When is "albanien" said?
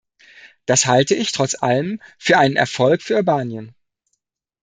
3.17-3.75